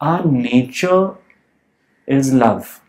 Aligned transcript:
our 0.00 0.24
nature 0.24 1.14
is 2.06 2.32
love. 2.32 2.80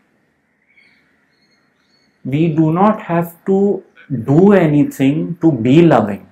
We 2.24 2.48
do 2.54 2.72
not 2.72 3.02
have 3.02 3.44
to 3.46 3.82
do 4.24 4.52
anything 4.52 5.36
to 5.40 5.52
be 5.52 5.82
loving. 5.82 6.28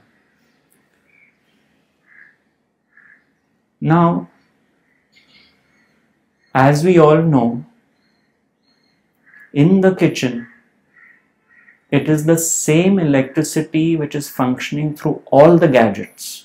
Now, 3.81 4.29
as 6.55 6.85
we 6.85 6.99
all 6.99 7.23
know, 7.23 7.65
in 9.53 9.81
the 9.81 9.95
kitchen, 9.95 10.49
it 11.91 12.09
is 12.09 12.27
the 12.27 12.37
same 12.37 12.99
electricity 12.99 13.97
which 13.97 14.15
is 14.15 14.29
functioning 14.29 14.97
through 14.97 15.23
all 15.27 15.57
the 15.57 15.69
gadgets. 15.69 16.45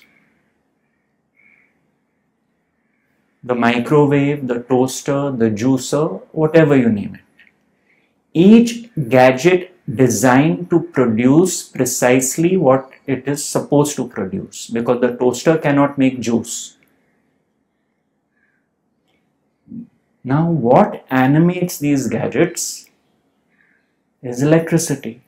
The 3.44 3.54
microwave, 3.54 4.46
the 4.46 4.60
toaster, 4.60 5.32
the 5.32 5.50
juicer, 5.50 6.22
whatever 6.30 6.76
you 6.76 6.88
name 6.88 7.16
it. 7.16 7.20
Each 8.32 8.88
gadget 9.08 9.74
designed 9.92 10.70
to 10.70 10.80
produce 10.80 11.64
precisely 11.68 12.56
what 12.56 12.90
it 13.06 13.26
is 13.26 13.44
supposed 13.44 13.96
to 13.96 14.06
produce 14.06 14.68
because 14.68 15.00
the 15.00 15.16
toaster 15.16 15.58
cannot 15.58 15.98
make 15.98 16.20
juice. 16.20 16.76
Now, 20.24 20.48
what 20.48 21.04
animates 21.10 21.78
these 21.78 22.06
gadgets 22.06 22.88
is 24.22 24.40
electricity. 24.40 25.20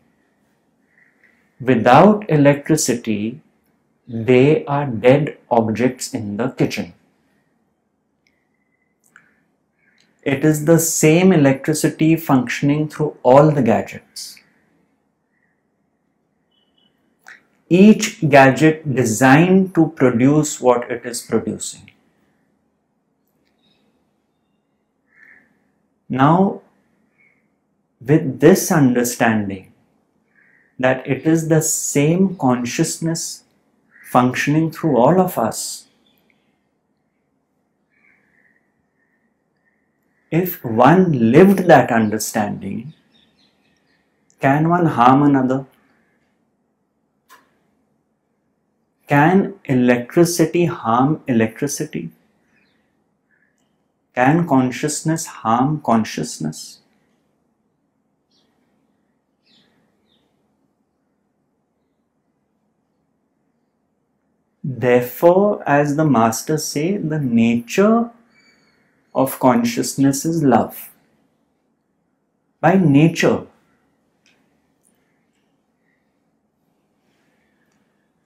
Without 1.61 2.31
electricity, 2.31 3.41
they 4.07 4.65
are 4.67 4.87
dead 4.87 5.39
objects 5.51 6.15
in 6.15 6.37
the 6.37 6.51
kitchen. 6.51 6.95
It 10.25 10.43
is 10.43 10.65
the 10.65 10.79
same 10.79 11.33
electricity 11.33 12.17
functioning 12.17 12.89
through 12.89 13.17
all 13.23 13.51
the 13.51 13.63
gadgets. 13.63 14.41
Each 17.69 18.27
gadget 18.27 18.95
designed 18.95 19.75
to 19.75 19.89
produce 19.91 20.61
what 20.61 20.91
it 20.91 21.05
is 21.05 21.21
producing. 21.21 21.91
Now, 26.09 26.63
with 28.01 28.41
this 28.41 28.71
understanding 28.71 29.73
that 30.79 31.07
it 31.07 31.27
is 31.27 31.49
the 31.49 31.61
same 31.61 32.37
consciousness 32.37 33.45
functioning 34.11 34.71
through 34.71 34.97
all 34.97 35.21
of 35.21 35.37
us, 35.39 35.87
if 40.37 40.65
one 40.65 41.31
lived 41.33 41.61
that 41.71 41.93
understanding, 41.93 42.93
can 44.41 44.69
one 44.69 44.87
harm 44.87 45.23
another? 45.23 45.65
Can 49.07 49.55
electricity 49.67 50.65
harm 50.65 51.23
electricity? 51.29 52.11
Can 54.15 54.47
consciousness 54.49 55.27
harm 55.27 55.81
consciousness? 55.81 56.81
Therefore, 64.65 65.63
as 65.69 65.95
the 65.95 66.05
masters 66.05 66.65
say, 66.65 66.97
the 66.97 67.21
nature 67.21 68.11
of 69.15 69.39
consciousness 69.39 70.25
is 70.25 70.43
love. 70.43 70.91
By 72.61 72.77
nature, 72.77 73.47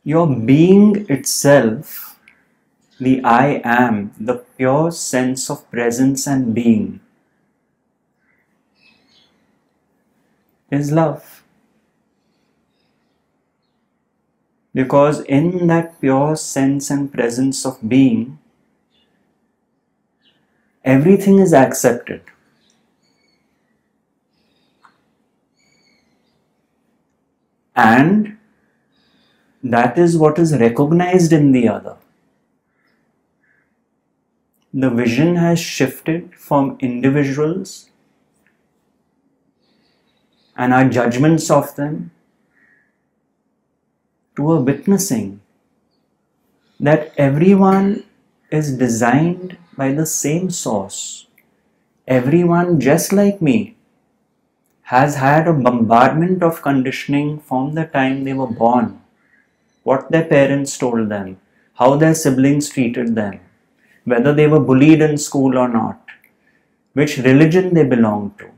your 0.05 0.27
being 0.27 1.07
itself, 1.11 2.19
the 2.99 3.23
I 3.23 3.61
am, 3.65 4.13
the 4.19 4.45
pure 4.57 4.91
sense 4.91 5.51
of 5.51 5.71
presence 5.71 6.27
and 6.27 6.55
being, 6.55 7.01
is 10.71 10.93
love. 10.93 11.43
Because 14.73 15.21
in 15.23 15.67
that 15.67 16.01
pure 16.01 16.37
sense 16.37 16.91
and 16.91 17.13
presence 17.13 17.67
of 17.67 17.79
being, 17.89 18.39
everything 20.95 21.39
is 21.39 21.53
accepted. 21.53 22.23
And 27.77 28.39
that 29.63 29.99
is 29.99 30.17
what 30.17 30.39
is 30.39 30.57
recognized 30.59 31.33
in 31.33 31.53
the 31.53 31.69
other. 31.69 31.97
The 34.73 34.91
vision 34.91 35.37
has 35.37 35.61
shifted 35.61 36.35
from 36.35 36.77
individuals 36.81 37.91
and 40.57 40.73
our 40.73 40.89
judgments 40.89 41.51
of 41.51 41.75
them 41.77 42.11
to 44.37 44.53
a 44.53 44.61
witnessing 44.61 45.41
that 46.81 47.13
everyone 47.17 48.05
is 48.51 48.77
designed 48.77 49.59
by 49.77 49.93
the 49.93 50.07
same 50.07 50.51
source. 50.51 51.27
Everyone, 52.07 52.81
just 52.81 53.13
like 53.13 53.43
me, 53.43 53.77
has 54.85 55.17
had 55.17 55.47
a 55.47 55.53
bombardment 55.53 56.43
of 56.43 56.63
conditioning 56.63 57.39
from 57.41 57.75
the 57.75 57.85
time 57.85 58.25
they 58.25 58.33
were 58.33 58.47
born. 58.47 59.03
What 59.83 60.11
their 60.11 60.25
parents 60.25 60.79
told 60.79 61.11
them, 61.11 61.39
how 61.75 61.97
their 61.97 62.15
siblings 62.15 62.71
treated 62.71 63.15
them, 63.15 63.41
whether 64.05 64.33
they 64.33 64.47
were 64.47 64.61
bullied 64.61 65.03
in 65.03 65.19
school 65.19 65.59
or 65.59 65.69
not, 65.69 66.01
which 66.95 67.19
religion 67.19 67.75
they 67.75 67.85
belonged 67.85 68.39
to. 68.39 68.51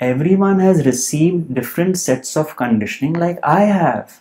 Everyone 0.00 0.60
has 0.60 0.86
received 0.86 1.54
different 1.54 1.98
sets 1.98 2.36
of 2.36 2.56
conditioning, 2.56 3.12
like 3.12 3.38
I 3.42 3.64
have. 3.64 4.20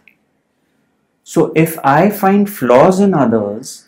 So 1.24 1.54
if 1.56 1.80
I 1.86 2.10
find 2.10 2.50
flaws 2.50 3.00
in 3.00 3.14
others, 3.14 3.88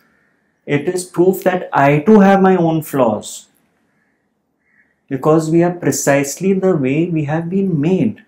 it 0.66 0.88
is 0.88 1.04
proof 1.06 1.44
that 1.44 1.70
I 1.72 2.00
too 2.00 2.20
have 2.20 2.42
my 2.42 2.56
own 2.56 2.82
flaws. 2.82 3.48
Because 5.08 5.52
we 5.52 5.64
are 5.64 5.74
precisely 5.74 6.54
the 6.54 6.76
way 6.76 7.10
we 7.10 7.26
have 7.26 7.50
been 7.50 7.80
made. 7.80 8.26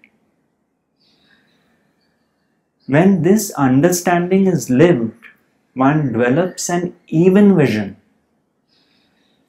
When 2.85 3.23
this 3.23 3.51
understanding 3.51 4.45
is 4.47 4.69
lived, 4.69 5.25
one 5.73 6.13
develops 6.13 6.69
an 6.69 6.95
even 7.07 7.55
vision. 7.55 7.97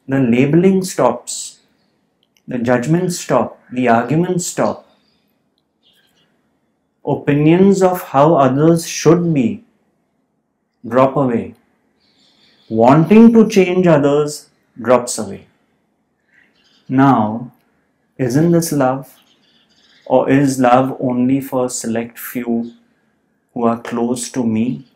The 0.09 0.21
labeling 0.21 0.83
stops, 0.85 1.61
the 2.47 2.59
judgments 2.59 3.19
stop, 3.19 3.61
the 3.71 3.89
arguments 3.89 4.47
stop 4.47 4.89
opinions 7.09 7.83
of 7.83 8.03
how 8.03 8.35
others 8.35 8.87
should 8.87 9.33
be 9.33 9.65
drop 10.87 11.17
away. 11.17 11.55
Wanting 12.71 13.33
to 13.33 13.49
change 13.49 13.87
others 13.87 14.51
drops 14.81 15.19
away. 15.19 15.47
Now, 16.89 17.53
isn't 18.19 18.53
this 18.53 18.73
love? 18.73 19.15
Or 20.07 20.31
is 20.31 20.59
love 20.59 20.97
only 21.01 21.41
for 21.41 21.69
select 21.69 22.19
few 22.19 22.73
who 23.53 23.65
are 23.65 23.81
close 23.81 24.31
to 24.33 24.45
me? 24.45 24.87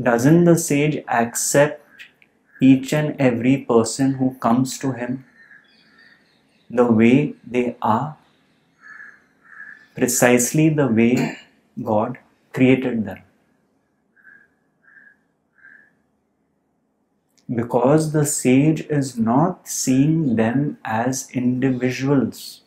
Doesn't 0.00 0.44
the 0.44 0.58
sage 0.58 1.02
accept 1.08 1.82
each 2.60 2.92
and 2.92 3.20
every 3.20 3.58
person 3.58 4.14
who 4.14 4.34
comes 4.34 4.78
to 4.78 4.92
him? 4.92 5.24
the 6.68 6.84
way 6.84 7.34
they 7.46 7.76
are, 7.80 8.16
precisely 9.94 10.68
the 10.68 10.86
way 10.86 11.38
God 11.82 12.18
created 12.56 13.04
them. 13.04 13.22
Because 17.60 18.12
the 18.12 18.24
sage 18.26 18.80
is 18.98 19.16
not 19.18 19.68
seeing 19.68 20.36
them 20.36 20.78
as 20.84 21.28
individuals. 21.30 22.62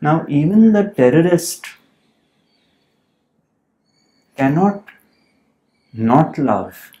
Now, 0.00 0.24
even 0.28 0.72
the 0.72 0.84
terrorist 0.96 1.66
cannot 4.36 4.84
not 5.92 6.38
love 6.38 6.92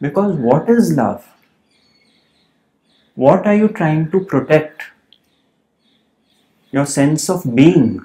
because 0.00 0.36
what 0.36 0.70
is 0.70 0.96
love? 0.96 1.28
What 3.14 3.46
are 3.46 3.54
you 3.54 3.68
trying 3.68 4.10
to 4.12 4.24
protect? 4.24 4.91
Your 6.72 6.86
sense 6.86 7.30
of 7.30 7.54
being. 7.54 8.04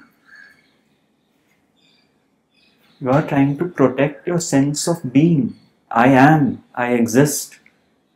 You 3.00 3.10
are 3.10 3.26
trying 3.26 3.58
to 3.58 3.64
protect 3.64 4.26
your 4.26 4.40
sense 4.40 4.86
of 4.86 5.12
being. 5.12 5.56
I 5.90 6.08
am, 6.08 6.64
I 6.74 6.92
exist, 6.92 7.58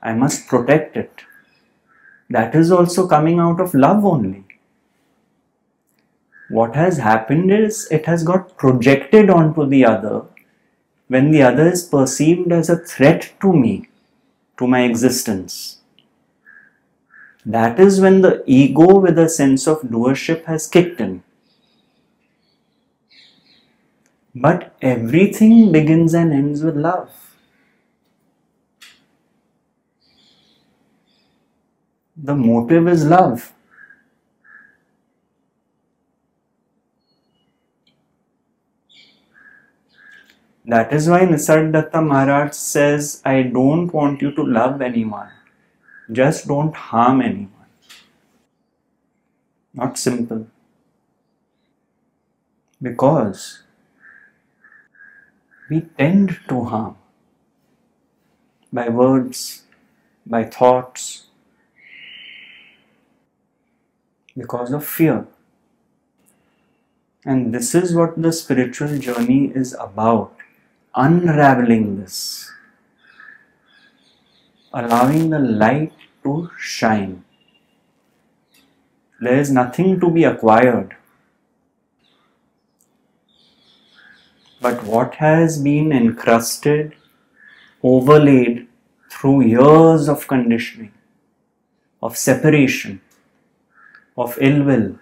I 0.03 0.13
must 0.13 0.47
protect 0.47 0.97
it. 0.97 1.23
That 2.29 2.55
is 2.55 2.71
also 2.71 3.07
coming 3.09 3.39
out 3.39 3.61
of 3.61 3.75
love 3.75 4.05
only. 4.05 4.45
What 6.51 6.77
has 6.77 6.99
happened 6.99 7.51
is 7.51 7.89
it 7.91 8.07
has 8.07 8.23
got 8.23 8.57
projected 8.59 9.31
onto 9.31 9.67
the 9.67 9.87
other 9.87 10.23
when 11.09 11.31
the 11.31 11.43
other 11.43 11.69
is 11.69 11.83
perceived 11.83 12.53
as 12.53 12.69
a 12.69 12.77
threat 12.77 13.33
to 13.41 13.53
me, 13.53 13.89
to 14.59 14.67
my 14.67 14.83
existence. 14.83 15.82
That 17.45 17.81
is 17.81 18.01
when 18.01 18.21
the 18.21 18.45
ego 18.47 18.99
with 18.99 19.19
a 19.19 19.29
sense 19.29 19.67
of 19.67 19.83
doership 19.83 20.45
has 20.45 20.67
kicked 20.67 21.01
in. 21.01 21.23
But 24.35 24.75
everything 24.81 25.73
begins 25.73 26.15
and 26.15 26.33
ends 26.33 26.63
with 26.63 26.77
love. 26.77 27.11
The 32.17 32.35
motive 32.35 32.87
is 32.89 33.05
love. 33.05 33.53
That 40.65 40.93
is 40.93 41.09
why 41.09 41.23
Nisargadatta 41.23 42.07
Maharaj 42.07 42.53
says, 42.53 43.21
I 43.25 43.43
don't 43.43 43.93
want 43.93 44.23
you 44.23 44.33
to 44.33 44.43
love 44.45 44.81
anyone. 44.81 45.29
Just 46.11 46.49
don't 46.49 46.75
harm 46.75 47.23
anyone. 47.23 47.51
Not 49.75 49.97
simple. 49.99 50.47
Because 52.81 53.63
we 55.71 55.83
tend 55.97 56.41
to 56.49 56.65
harm 56.65 56.97
by 58.73 58.89
words, 58.89 59.63
by 60.27 60.45
thoughts, 60.45 61.27
because 64.37 64.73
of 64.73 64.85
fear. 64.85 65.27
And 67.25 67.55
this 67.55 67.75
is 67.75 67.95
what 67.95 68.21
the 68.21 68.33
spiritual 68.33 68.99
journey 68.99 69.53
is 69.55 69.75
about 69.79 70.37
unraveling 70.95 72.01
this, 72.01 72.51
allowing 74.75 75.31
the 75.31 75.39
light 75.39 75.93
to 76.25 76.51
shine. 76.59 77.25
There 79.21 79.39
is 79.39 79.51
nothing 79.51 80.01
to 80.01 80.11
be 80.11 80.25
acquired. 80.25 80.97
But 84.61 84.85
what 84.85 85.17
has 85.17 85.63
been 85.63 85.93
encrusted, 85.93 86.95
overlaid 87.83 88.69
through 89.11 89.43
years 89.43 90.09
of 90.09 90.27
conditioning, 90.27 90.93
of 92.03 92.17
separation, 92.17 93.01
of 94.17 94.39
ill 94.41 94.63
will, 94.63 94.99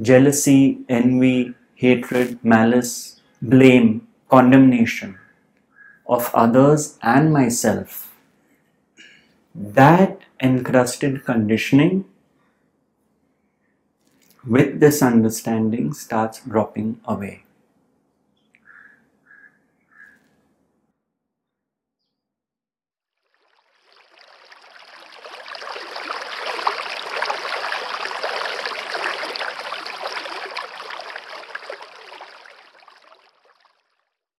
jealousy, 0.00 0.78
envy, 0.88 1.54
hatred, 1.74 2.38
malice, 2.44 3.20
blame, 3.40 4.06
condemnation 4.28 5.18
of 6.12 6.30
others 6.34 6.98
and 7.02 7.32
myself, 7.32 8.12
that 9.54 10.20
encrusted 10.40 11.24
conditioning 11.24 12.04
with 14.46 14.80
this 14.80 15.02
understanding 15.02 15.92
starts 15.92 16.40
dropping 16.40 17.00
away. 17.04 17.44